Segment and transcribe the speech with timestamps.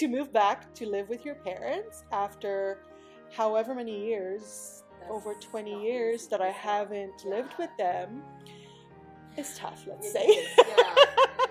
[0.00, 2.78] to move back to live with your parents after
[3.36, 8.22] however many years, That's over 20 years, that I haven't lived with them,
[9.36, 10.24] is tough, let's It say.
[10.24, 10.94] is, yeah.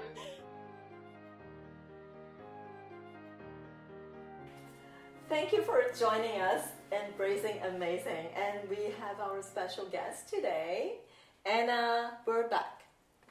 [5.30, 8.30] Thank you for joining us, Embracing Amazing.
[8.36, 11.02] And we have our special guest today,
[11.46, 12.79] Anna Burback,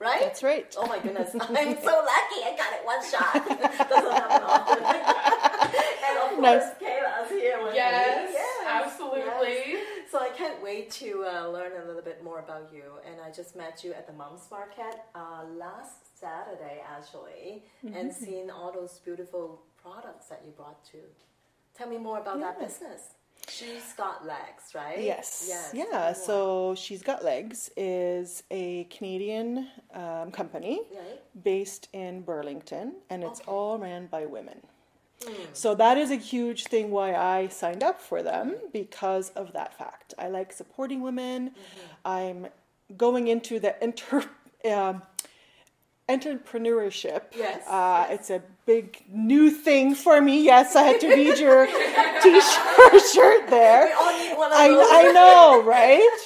[0.00, 0.20] right?
[0.20, 0.74] That's right.
[0.78, 3.34] Oh my goodness, I'm so lucky I got it one shot.
[3.88, 4.84] Doesn't happen often.
[6.08, 6.62] and of course, Nice.
[6.80, 8.34] Kayla's here with Yes, me.
[8.34, 9.72] Yes, absolutely.
[9.72, 9.84] yes.
[10.10, 12.84] So I can't wait to uh, learn a little bit more about you.
[13.06, 18.24] And I just met you at the Moms Market uh, last Saturday, actually, and Mm-hmm.
[18.24, 20.98] seen all those beautiful products that you brought to.
[21.76, 23.02] Tell me more about that business.
[23.50, 25.00] She's got legs, right?
[25.00, 25.46] Yes.
[25.48, 25.70] Yes.
[25.74, 26.12] Yeah.
[26.12, 31.20] So She's Got Legs is a Canadian um, company Right?
[31.44, 33.50] based in Burlington, and it's Okay.
[33.50, 34.60] all ran by women.
[35.24, 35.32] Hmm.
[35.52, 39.74] So that is a huge thing why I signed up for them because of that
[39.76, 40.14] fact.
[40.18, 41.50] I like supporting women.
[41.50, 41.86] Mm-hmm.
[42.04, 42.46] I'm
[42.96, 44.24] going into the inter.
[44.64, 45.02] Um,
[46.08, 51.38] entrepreneurship Yes, uh, it's a big new thing for me yes i had to read
[51.38, 51.66] your
[52.22, 54.86] t-shirt shirt there We all need one of I, those.
[54.90, 56.18] I know, right?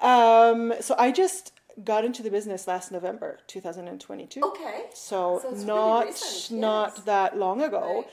[0.00, 1.52] Um, so I just
[1.84, 4.40] got into the business last November 2022.
[4.42, 4.84] Okay.
[4.94, 8.02] So, So not not that long ago.
[8.04, 8.06] Right.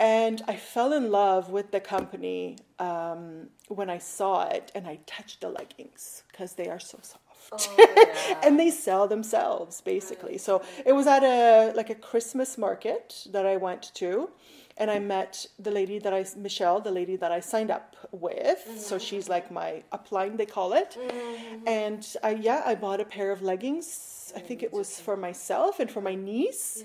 [0.00, 5.00] And I fell in love with the company um, when I saw it and I
[5.06, 7.24] touched the leggings because they are so soft.
[7.50, 8.40] Oh, yeah.
[8.44, 10.38] and they sell themselves basically.
[10.38, 14.30] So it was at a like a Christmas market that I went to,
[14.76, 18.60] and I met the lady that I Michelle, the lady that I signed up with.
[18.76, 19.04] So mm-hmm.
[19.04, 20.96] she's like my upline, they call it.
[20.98, 21.68] Mm-hmm.
[21.68, 24.32] And I yeah, I bought a pair of leggings.
[24.36, 26.84] I think it was for myself and for my niece.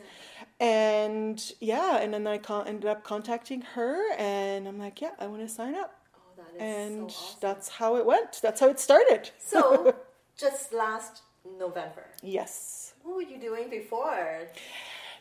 [0.59, 5.27] And yeah, and then I con- ended up contacting her, and I'm like, yeah, I
[5.27, 5.99] want to sign up.
[6.15, 7.37] Oh, that is And so awesome.
[7.41, 8.39] that's how it went.
[8.41, 9.31] That's how it started.
[9.39, 9.95] So,
[10.37, 11.21] just last
[11.59, 12.93] November, yes.
[13.03, 14.47] what were you doing before?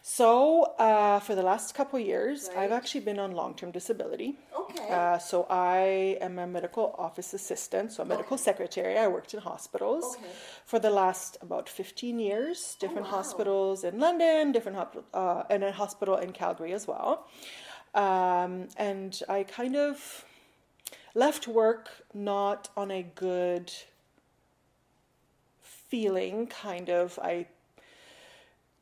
[0.04, 4.34] So, uh, for the last couple years, I've actually been on long term disability.
[4.58, 4.88] Okay.
[4.90, 8.42] Uh, so, I am a medical office assistant, so a medical Okay.
[8.42, 8.98] secretary.
[8.98, 10.26] I worked in hospitals Okay.
[10.66, 13.18] for the last about 15 years, different wow.
[13.18, 14.78] hospitals in London, different
[15.14, 17.28] uh, and a hospital in Calgary as well.
[17.94, 20.24] Um, and I kind of
[21.14, 23.72] left work not on a good
[25.92, 27.18] feeling, kind of.
[27.22, 27.46] I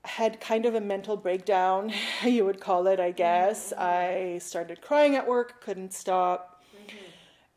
[0.05, 1.93] had kind of a mental breakdown,
[2.25, 3.73] you would call it, I guess.
[3.73, 6.63] I started crying at work, couldn't stop,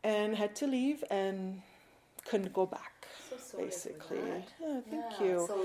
[0.02, 1.62] and had to leave and
[2.28, 3.06] couldn't go back.
[3.38, 4.18] So basically,
[4.60, 5.36] yeah, thank Yeah, you.
[5.48, 5.60] So,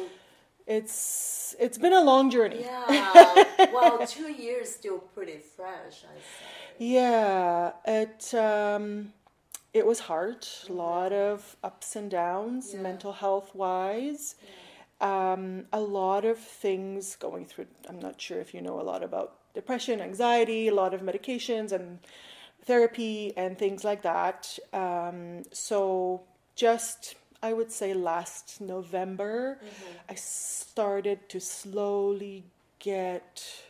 [0.68, 2.62] It's it's been a long journey.
[2.62, 3.44] yeah.
[3.74, 6.86] well, two years still pretty fresh, I say.
[6.96, 9.14] Yeah, it um,
[9.74, 10.48] it was hard.
[10.68, 12.82] A lot of ups and downs, Yeah.
[12.82, 14.36] mental health wise.
[15.02, 17.68] Um, a lot of things going through.
[17.88, 21.72] I'm not sure if you know a lot about depression, anxiety, a lot of medications
[21.72, 22.00] and
[22.66, 24.58] therapy and things like that.
[24.74, 26.22] Um, so
[26.56, 29.60] just I would say last November,
[30.10, 32.44] I started to slowly
[32.80, 33.64] get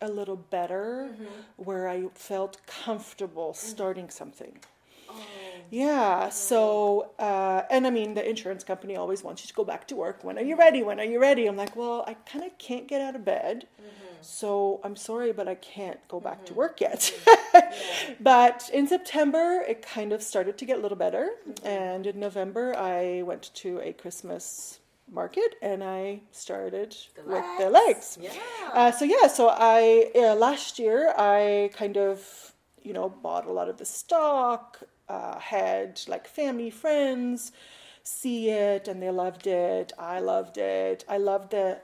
[0.00, 1.10] a little better
[1.56, 4.60] where I felt comfortable starting something.
[5.08, 5.14] Oh,
[5.70, 9.86] Yeah, so, uh, and I mean, the insurance company always wants you to go back
[9.88, 10.24] to work.
[10.24, 10.82] When are you ready?
[10.82, 11.46] When are you ready?
[11.46, 13.66] I'm like, well, I kind of can't get out of bed.
[14.20, 17.12] So I'm sorry, but I can't go back to work yet.
[18.20, 21.30] but in September, it kind of started to get a little better.
[21.64, 24.80] And in November, I went to a Christmas
[25.10, 28.18] market and I started The with the legs.
[28.20, 28.30] Yeah.
[28.72, 32.52] Uh, so yeah, so I uh, last year I kind of
[32.82, 37.52] you know bought a lot of the stock, uh, had like family friends
[38.02, 39.92] see it and they loved it.
[39.98, 41.04] I loved it.
[41.08, 41.78] I loved the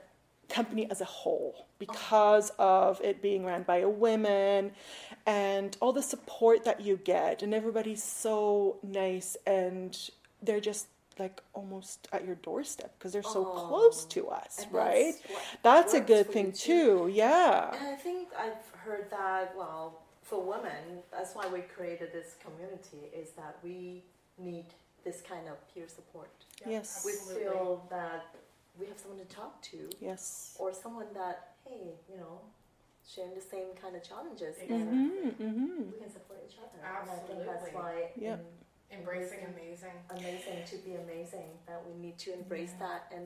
[0.49, 4.71] company as a whole because of it being ran by a woman
[5.25, 7.43] and all the support that you get.
[7.43, 9.97] And everybody's so nice and
[10.41, 10.87] they're just
[11.19, 15.13] like almost at your doorstep because they're so close Oh, to us right?
[15.63, 17.69] that's that's a good thing you too yeah.
[17.73, 20.81] And I think I've heard that, well, for women,
[21.11, 24.03] that's why we created this community, is that we
[24.37, 24.65] need
[25.05, 26.31] this kind of peer support.
[26.65, 27.43] yes We Absolutely.
[27.43, 28.25] feel that
[28.79, 32.39] we have someone to talk to, yes or someone that, hey, you know,
[33.07, 34.75] sharing the same kind of challenges, Exactly.
[34.75, 35.91] mm-hmm, mm-hmm.
[35.93, 36.77] we can support each other.
[36.83, 37.79] And I think that's Absolutely.
[37.79, 38.45] why Yep.
[38.91, 39.97] Embracing amazing.
[40.09, 42.87] amazing to be amazing, that we need to embrace Yeah.
[42.87, 43.25] that, and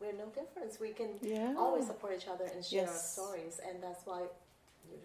[0.00, 0.78] we're no difference.
[0.80, 4.20] We can yeah always support each other and share our stories, and that's why
[4.88, 4.98] you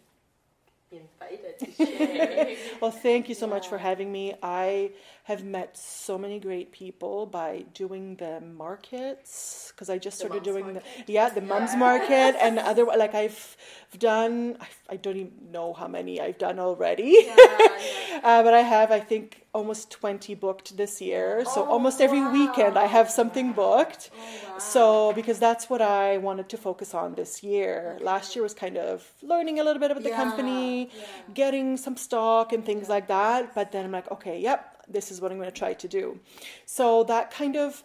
[0.97, 2.55] invited to share.
[2.81, 4.33] Well, thank you so much for having me.
[4.43, 4.91] I
[5.25, 10.43] have met so many great people by doing the markets because I just The started
[10.43, 10.83] doing market?
[11.07, 13.55] the yeah the mums market and other like I've
[13.97, 17.15] done I, I don't even know how many I've done already.
[17.25, 17.67] yeah, yeah.
[18.23, 21.43] Uh, but I have, I think, almost 20 booked this year.
[21.45, 24.09] So Oh, almost every weekend I have something booked.
[24.13, 24.17] Oh,
[24.53, 24.57] wow.
[24.57, 27.97] So, because that's what I wanted to focus on this year.
[28.01, 31.05] Last year was kind of learning a little bit about the Yeah, company, yeah.
[31.33, 33.53] getting some stock and things like that.
[33.53, 36.19] But then I'm like, okay, yep, this is what I'm going to try to do.
[36.65, 37.83] So that kind of,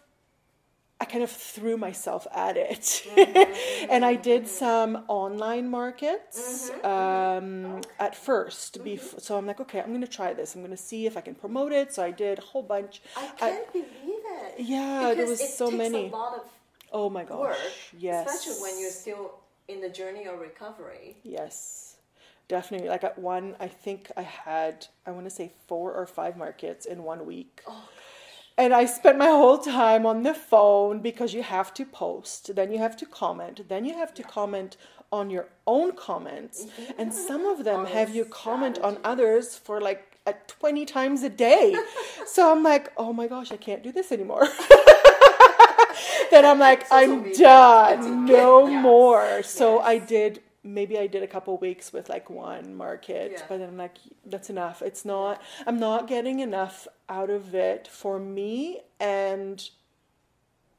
[1.00, 2.80] I kind of threw myself at it.
[2.80, 6.86] Mm-hmm, and I did some online markets Mm-hmm,
[7.76, 8.82] um, at first.
[8.84, 10.54] Bef- so I'm like, okay, I'm going to try this.
[10.56, 11.94] I'm going to see if I can promote it.
[11.94, 13.00] So I did a whole bunch.
[13.16, 14.54] I can't believe it.
[14.58, 16.08] Yeah, there was it so many.
[16.08, 16.42] a lot of
[16.92, 17.38] Oh my gosh.
[17.38, 17.58] work,
[17.98, 18.26] yes.
[18.28, 19.34] especially when you're still
[19.68, 21.16] in the journey of recovery.
[21.22, 21.96] Yes,
[22.48, 22.88] definitely.
[22.88, 26.86] Like at one, I think I had, I want to say four or five markets
[26.86, 27.60] in one week.
[27.68, 27.88] Oh,
[28.58, 32.72] And I spent my whole time on the phone because you have to post, then
[32.72, 34.76] you have to comment, then you have to comment
[35.12, 36.66] on your own comments.
[36.98, 41.22] And some of them On have you comment on others for like at 20 times
[41.22, 41.74] a day.
[42.26, 44.48] so I'm like, oh my gosh, I can't do this anymore.
[46.32, 48.26] then I'm like, Social I'm media done.
[48.26, 48.82] No Yes.
[48.82, 49.42] more.
[49.44, 49.84] So Yes.
[49.86, 53.42] I did maybe I did a couple weeks with like one market, Yeah.
[53.48, 53.96] but then I'm like,
[54.26, 54.82] that's enough.
[54.82, 59.68] It's not I'm not getting enough out of it for me and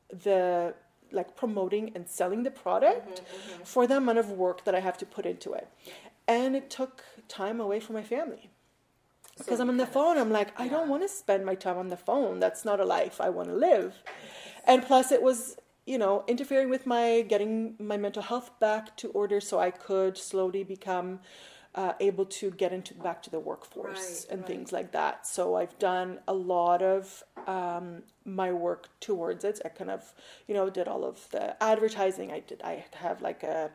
[0.09, 0.73] the
[1.11, 4.97] like promoting and selling the product Mm-hmm, for the amount of work that I have
[4.99, 5.67] to put into it.
[6.27, 8.49] And it took time away from my family.
[9.37, 11.45] Because So I'm on the kind of- phone, I'm like, I don't want to spend
[11.45, 12.39] my time on the phone.
[12.39, 13.95] That's not a life I want to live.
[14.65, 15.57] And plus, it was,
[15.89, 20.15] you know, interfering with my getting my mental health back to order so I could
[20.18, 21.19] slowly become
[21.75, 24.47] uh, able to get into back to the workforce Right, and right.
[24.51, 25.25] things like that.
[25.27, 29.59] So I've done a lot of um, my work towards it.
[29.65, 30.01] I kind of,
[30.47, 32.31] you know, did all of the advertising.
[32.31, 32.62] I did.
[32.63, 33.71] I have like a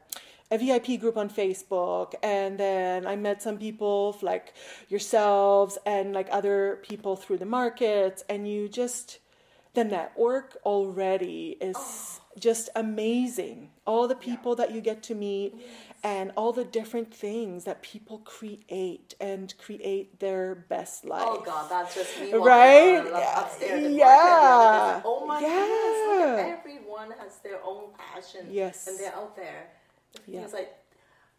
[0.50, 4.52] a VIP group on Facebook, and then I met some people like
[4.88, 9.18] yourselves and like other people through the markets, and you just
[9.74, 12.20] the network already is Oh.
[12.38, 13.70] just amazing.
[13.86, 15.54] All the people that you get to meet,
[16.02, 21.24] and all the different things that people create and create their best oh, life.
[21.26, 22.98] Oh God, that's just me Right?
[23.06, 24.98] upstairs Yeah.
[24.98, 25.48] because, oh my Yeah.
[25.48, 28.48] goodness, everyone has their own passion.
[28.50, 28.86] Yes.
[28.86, 29.70] And they're out there.
[30.26, 30.42] Yeah.
[30.42, 30.74] It's like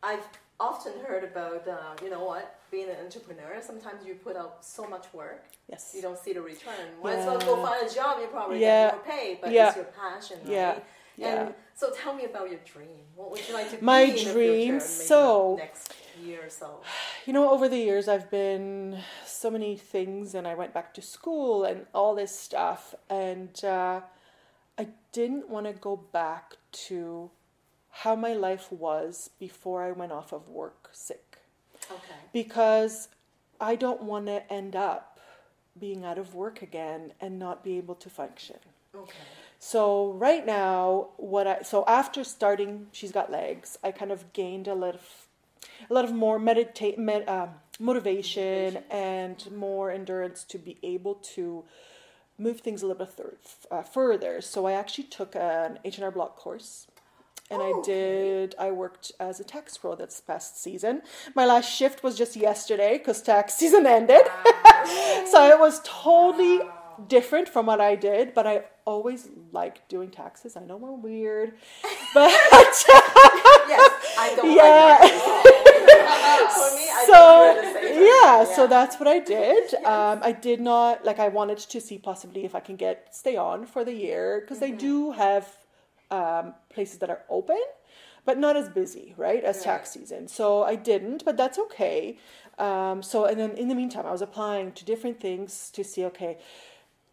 [0.03, 0.27] I've
[0.59, 3.59] often heard about, um, you know what, being an entrepreneur.
[3.61, 5.91] Sometimes you put out so much work, Yes.
[5.95, 6.73] you don't see the return.
[7.03, 8.19] Might as well go find a job.
[8.21, 8.91] You probably Yeah.
[8.91, 9.67] get more pay, but Yeah.
[9.67, 10.49] it's your passion, right?
[10.49, 10.71] Yeah.
[11.17, 11.55] And Yeah.
[11.75, 13.05] so tell me about your dream.
[13.15, 16.81] What would you like to My be in the dream, so- next year or so?
[17.25, 21.01] You know, over the years, I've been so many things, and I went back to
[21.01, 24.01] school and all this stuff, and uh,
[24.77, 26.57] I didn't want to go back
[26.87, 27.31] to
[28.03, 31.37] how my life was before I went off of work sick
[31.91, 32.19] Okay.
[32.33, 33.07] because
[33.59, 35.19] I don't want to end up
[35.79, 38.57] being out of work again and not be able to function.
[38.95, 39.13] Okay.
[39.59, 43.77] So right now, what I so after starting, she's got legs.
[43.83, 45.05] I kind of gained a lot of
[45.89, 47.49] a lot of more meditate med, um,
[47.79, 48.83] motivation Motivation.
[48.91, 51.63] and more endurance to be able to
[52.37, 53.37] move things a little bit thir-
[53.71, 54.41] uh, further.
[54.41, 56.87] So I actually took an H and R Block course.
[57.51, 57.91] And Oh, I okay.
[57.91, 58.55] did.
[58.57, 61.03] I worked as a tax pro this past season.
[61.35, 64.25] My last shift was just yesterday because tax season ended.
[65.31, 66.61] so it was totally
[67.07, 70.55] different from what I did, but I always like doing taxes.
[70.57, 71.53] I know we're weird,
[72.13, 72.31] but
[73.67, 74.97] Yes, I don't Yeah.
[75.01, 75.11] like
[76.75, 78.07] me, so think we're the same.
[78.23, 79.73] yeah, so that's what I did.
[79.85, 81.19] Um, I did not like.
[81.19, 84.59] I wanted to see possibly if I can get stay on for the year because
[84.59, 85.51] they do have
[86.15, 87.63] um, places that are open,
[88.27, 90.27] but not as busy, right, as tax season.
[90.27, 92.17] So I didn't, but that's okay.
[92.57, 96.05] Um, so and then in the meantime, I was applying to different things to see.
[96.11, 96.37] Okay,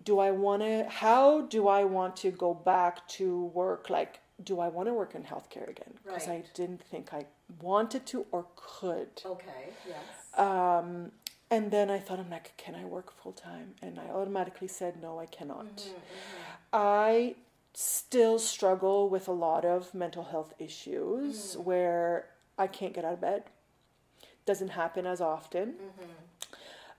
[0.04, 0.86] do I want to?
[0.88, 3.90] How do I want to go back to work?
[3.90, 5.94] Like, do I want to work in healthcare again?
[6.04, 7.26] Because I didn't think I
[7.60, 9.14] wanted to or could.
[9.34, 10.04] Okay, yes.
[10.46, 11.12] Um,
[11.50, 13.74] and then I thought, I'm like, can I work full time?
[13.82, 15.76] And I automatically said, no, I cannot.
[15.76, 17.34] Mm-hmm, I
[17.74, 21.64] still struggle with a lot of mental health issues Mm.
[21.64, 23.44] where I can't get out of bed.
[24.44, 25.74] Doesn't happen as often.
[25.74, 26.10] Mm-hmm.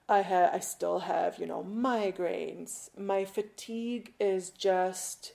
[0.09, 2.89] I ha- I still have, you know, migraines.
[2.97, 5.33] My fatigue is just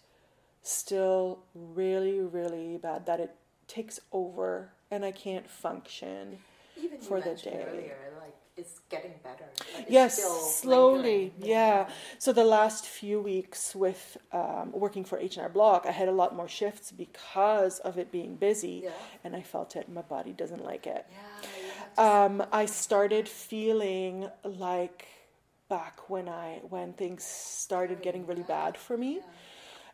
[0.63, 3.35] still really, really bad that it
[3.67, 6.39] takes over and I can't function.
[6.77, 7.65] Even for the day.
[7.69, 9.45] earlier, like it's getting better.
[9.89, 10.13] Yes,
[10.61, 11.03] slowly.
[11.03, 11.33] lingering.
[11.39, 11.89] Yeah.
[12.19, 16.09] So the last few weeks with um, working for H and R Block, I had
[16.09, 18.91] a lot more shifts because of it being busy, Yeah.
[19.25, 19.89] and I felt it.
[19.89, 21.07] My body doesn't like it.
[21.11, 21.49] Yeah.
[21.63, 25.07] You have to Um, I started feeling like
[25.69, 29.21] back when I when things started getting really bad for me,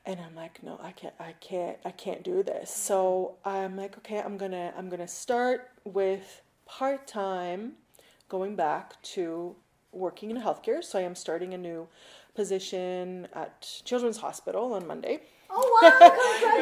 [0.07, 2.71] and I'm like, no, I can't, I can't, I can't do this.
[2.71, 7.73] So I'm like, okay, I'm gonna, I'm gonna start with part time,
[8.39, 9.55] going back to
[9.93, 10.83] working in healthcare.
[10.83, 11.87] So I am starting a new
[12.35, 15.21] position at Children's Hospital on Monday.
[15.49, 16.11] Oh wow!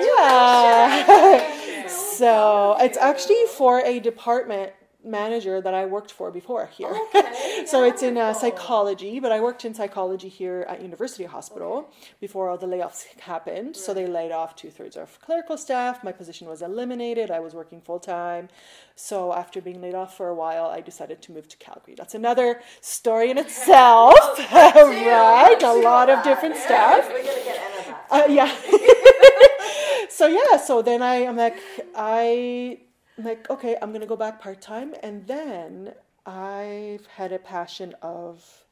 [0.11, 1.87] Yeah.
[2.19, 4.73] so it's actually for a department
[5.05, 6.95] manager that I worked for before here.
[7.15, 11.91] Okay, so it's in uh, psychology, but I worked in psychology here at University Hospital
[12.21, 13.77] before all the layoffs happened.
[13.77, 16.03] So they laid off two thirds of clerical staff.
[16.05, 17.31] My position was eliminated.
[17.31, 18.49] I was working full time.
[18.95, 21.95] So after being laid off for a while, I decided to move to Calgary.
[21.97, 24.15] That's another story in itself,
[24.53, 25.63] right?
[25.63, 27.09] A lot of different Yeah, stuff.
[27.09, 28.07] We're gonna get Anna back.
[28.11, 30.09] Uh, yeah.
[30.09, 31.57] so yeah, so then I am like
[31.97, 32.79] I
[33.25, 35.95] like okay, I'm gonna go back part time, and then
[36.27, 38.65] I've had a passion of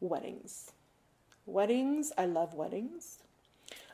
[0.00, 0.72] weddings.
[1.46, 3.18] Weddings, I love weddings.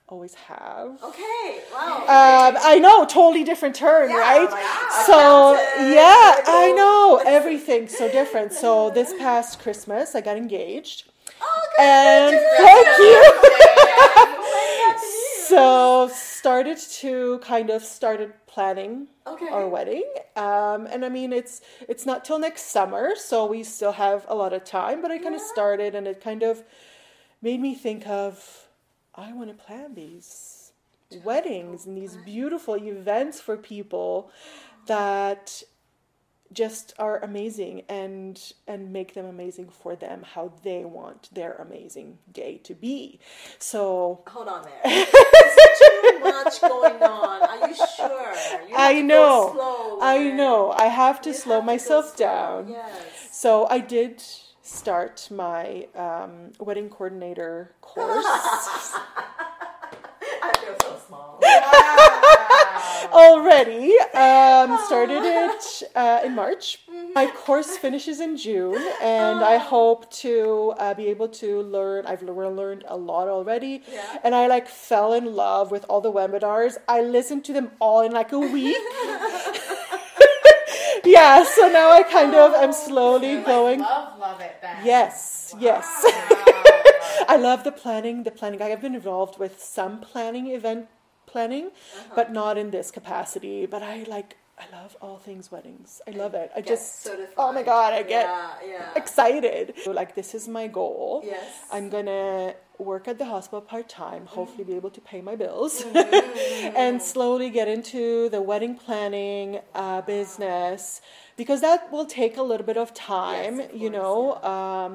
[0.07, 1.03] Always have.
[1.03, 1.63] Okay.
[1.73, 1.97] Wow.
[2.03, 4.51] Um, I know, totally different turn, Yeah, right?
[4.51, 8.53] like, so yeah, I know everything's so different.
[8.53, 11.11] So this past Christmas, I got engaged,
[11.41, 12.99] oh, and thank
[14.39, 14.44] you.
[15.49, 19.49] So started to kind of started planning Okay.
[19.49, 20.05] our wedding.
[20.37, 24.35] Um, and i mean it's it's not till next summer so we still have a
[24.35, 26.63] lot of time but i kind of started and it kind of
[27.41, 28.69] made me think of
[29.15, 30.73] i want to plan these
[31.23, 34.31] weddings and these beautiful events for people
[34.87, 35.63] that
[36.55, 42.19] just are amazing and and make them amazing for them how they want their amazing
[42.33, 43.19] day to be
[43.59, 44.81] so Hold on there.
[44.85, 47.43] There's too much going on.
[47.43, 48.33] Are you sure?
[48.69, 49.51] You I know.
[49.53, 50.73] slow I know.
[50.73, 52.27] I have to You slow have to myself slow.
[52.27, 52.69] down.
[52.69, 53.29] Yes.
[53.33, 54.23] So I did
[54.63, 58.25] start my um, wedding coordinator course
[60.43, 61.39] I feel so small.
[63.15, 63.97] Already.
[64.13, 66.81] Um, started it uh, in March.
[67.15, 72.07] My course finishes in June, and I hope to uh, be able to learn.
[72.07, 74.19] I've learned a lot already, Yeah.
[74.25, 76.77] and I like fell in love with all the webinars.
[76.89, 78.77] I listened to them all in like a week.
[81.05, 83.81] yeah, so now I kind of am slowly going.
[83.81, 84.85] Love, love it then.
[84.85, 85.87] Yes, yes.
[86.05, 86.53] Wow.
[87.29, 88.25] I love the planning.
[88.25, 88.61] The planning.
[88.61, 90.89] I have been involved with some planning, event
[91.35, 92.13] planning, Uh-huh.
[92.19, 93.59] but not in this capacity.
[93.75, 94.31] But I like.
[94.65, 95.91] I love all things weddings.
[96.09, 96.49] I love it.
[96.55, 97.03] I Get just.
[97.07, 97.35] certified.
[97.45, 97.91] Oh my god!
[98.01, 99.01] I get Yeah, yeah.
[99.03, 99.65] excited.
[100.01, 101.09] Like this is my goal.
[101.27, 101.51] Yes.
[101.77, 102.55] I'm gonna
[102.91, 104.23] work at the hospital part time.
[104.37, 106.77] Hopefully, be able to pay my bills, Mm-hmm.
[106.85, 108.03] and slowly get into
[108.37, 109.49] the wedding planning
[109.85, 110.83] uh, business
[111.41, 113.55] because that will take a little bit of time.
[113.59, 114.19] Yes, of you course, know,
[114.55, 114.93] um,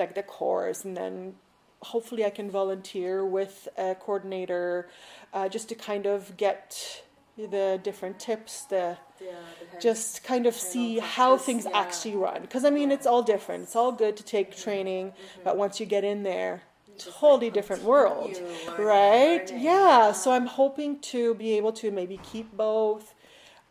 [0.00, 1.14] like the course, and then
[1.82, 4.88] hopefully I can volunteer with a coordinator
[5.32, 7.02] uh, just to kind of get
[7.36, 9.32] the different tips, the Yeah,
[9.72, 11.78] the just kind of see how practice, things yeah.
[11.78, 12.42] actually run.
[12.42, 13.64] Because I mean, it's all different.
[13.64, 15.12] It's all good to take training,
[15.44, 16.62] but once you get in there,
[16.98, 19.46] totally like, different world, learning, right?
[19.48, 20.12] learning, Yeah.
[20.12, 23.14] So I'm hoping to be able to maybe keep both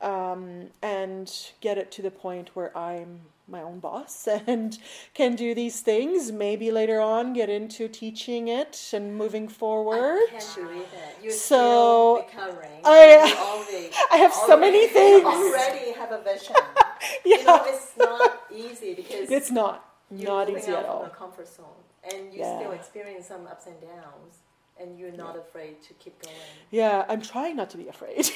[0.01, 4.77] um, and get it to the point where I'm my own boss and
[5.13, 6.31] can do these things.
[6.31, 9.97] Maybe later on get into teaching it and moving forward.
[9.97, 11.23] I can't believe it.
[11.23, 12.81] You're So, still recovering.
[12.85, 13.35] I-
[13.69, 15.25] already, I have so many things.
[15.25, 16.55] Already have a vision.
[16.55, 16.85] Yeah.
[17.39, 21.09] You know, it's not easy because It's not not easy at from all.
[21.09, 21.65] comfort zone,
[22.11, 22.59] and you Yeah.
[22.59, 24.33] still experience some ups and downs,
[24.79, 26.35] and you're not afraid to keep going.
[26.71, 28.29] Yeah, I'm trying not to be afraid.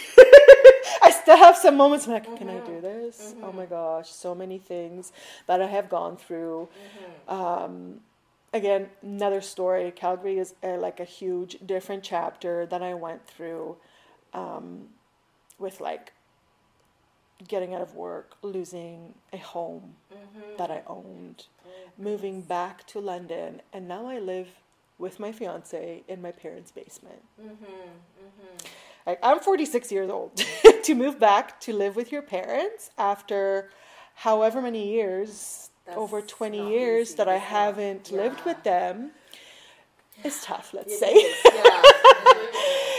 [1.04, 3.36] I still have some moments I'm like, can I do this?
[3.44, 5.12] Oh my gosh, so many things
[5.48, 6.70] that I have gone through.
[7.28, 8.00] Um,
[8.54, 9.92] again, another story.
[9.92, 13.78] Calgary is uh like a huge, different chapter that I went through
[14.34, 14.88] um,
[15.60, 16.14] with like
[17.48, 19.96] getting out of work, losing a home
[20.58, 21.46] that I owned,
[21.98, 24.48] moving back to London, and now I live
[24.98, 27.24] with my fiance in my parents' basement.
[29.06, 30.32] Like, I'm 46 years old.
[30.84, 33.70] to move back to live with your parents after
[34.16, 39.12] however many years, That's over 20 years, that I haven't lived with them,
[40.24, 41.14] is tough, let's It say.
[41.54, 41.82] yeah.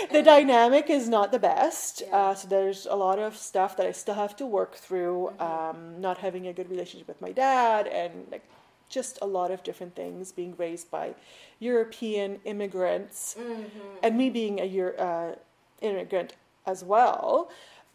[0.12, 2.02] the dynamic is not the best.
[2.06, 2.16] Yeah.
[2.16, 5.30] Uh, so there's a lot of stuff that I still have to work through.
[5.40, 8.44] Um, not having a good relationship with my dad, and like
[8.90, 10.32] just a lot of different things.
[10.32, 11.14] Being raised by
[11.60, 13.36] European immigrants,
[14.02, 15.34] and me being a Euro- uh,
[15.84, 16.34] immigrant
[16.66, 17.50] as well.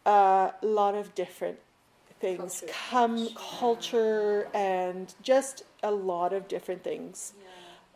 [0.06, 1.58] Uh, a lot of different
[2.20, 2.74] things Culture.
[2.90, 7.34] come culture and just a lot of different things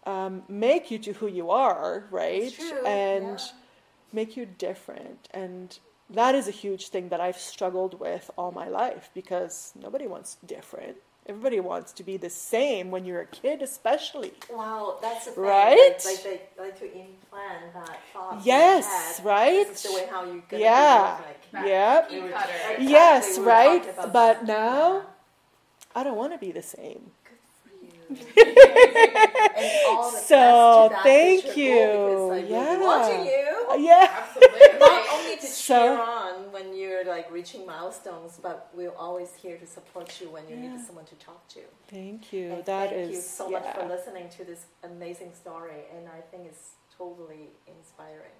[0.06, 2.52] um, make you to who you are, right?
[2.86, 3.46] And yeah.
[4.12, 5.28] make you different.
[5.32, 5.78] And
[6.10, 10.36] that is a huge thing that I've struggled with all my life because nobody wants
[10.46, 10.96] different.
[11.26, 14.32] Everybody wants to be the same when you're a kid, especially.
[14.52, 15.44] Wow, that's the thing.
[15.44, 15.94] Right?
[16.04, 18.34] Like, like they like to implant that thought.
[18.34, 18.84] in Yes,
[19.24, 19.38] your head.
[19.56, 19.68] right?
[19.68, 21.18] This is the way how you gonna Yeah.
[21.52, 21.66] be like.
[21.66, 22.10] Yep.
[22.10, 22.52] were- cutter.
[22.52, 23.96] Exactly, Yes, we right?
[23.96, 24.44] But that.
[24.44, 25.02] now- Yeah.
[25.96, 27.12] I don't want to be the same.
[27.24, 27.70] Good for
[28.10, 28.44] you.
[29.56, 31.74] and all the So, best to that thank you.
[31.74, 32.76] goal because, like, Yeah.
[33.74, 33.88] Watching you.
[33.90, 34.22] Yeah.
[34.22, 34.78] Absolutely.
[34.78, 39.56] Not only to So- cheer on when you're like reaching milestones, but we're always here
[39.58, 41.60] to support you when you need someone to talk to.
[41.88, 42.52] Thank you.
[42.52, 43.58] And That thank is you so yeah.
[43.60, 48.38] much for listening to this amazing story, and I think it's totally inspiring.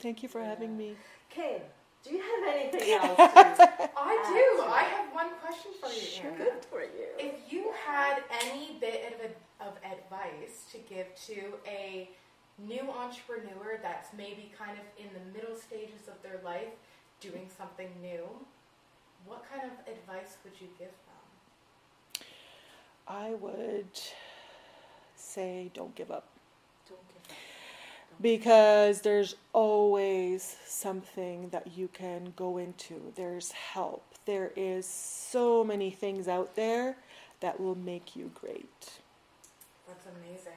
[0.00, 0.94] Thank you for having me.
[1.30, 1.60] Kane,
[2.04, 3.16] do you have anything else?
[3.16, 4.12] To I
[4.58, 4.62] do.
[4.64, 6.26] I have one question for you, Sure.
[6.30, 6.38] Anna.
[6.44, 7.06] Good for you.
[7.18, 12.10] If you had any bit of, ad- of advice to give to a
[12.58, 16.72] new entrepreneur that's maybe kind of in the middle stages of their life
[17.20, 18.24] doing something new,
[19.26, 22.26] what kind of advice would you give them?
[23.06, 24.00] I would
[25.16, 26.28] say don't give up.
[26.88, 27.36] Don't give up.
[28.20, 33.12] Because there's always something that you can go into.
[33.16, 34.04] There's help.
[34.26, 36.96] There is so many things out there
[37.40, 39.00] that will make you great.
[39.86, 40.52] That's amazing.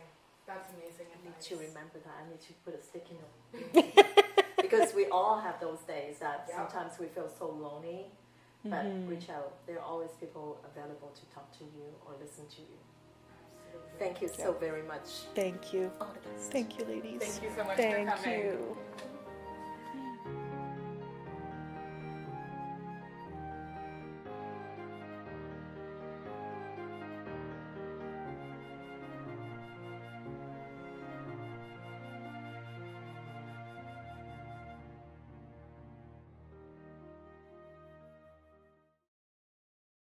[0.48, 2.16] That's amazing I need to remember that.
[2.26, 4.06] I need to put a sticky note.
[4.62, 6.56] because we all have those days that Yeah.
[6.58, 8.12] sometimes we feel so lonely,
[8.64, 9.10] but Mhm.
[9.10, 9.52] reach out.
[9.68, 12.78] There are always people available to talk to you or listen to you.
[13.66, 14.00] Absolutely.
[14.00, 15.08] Thank you so very much.
[15.36, 15.92] Thank you.
[16.00, 16.52] All the best.
[16.52, 17.22] Thank you, ladies.
[17.22, 18.40] Thank you so much Thank for coming.
[18.40, 18.78] you.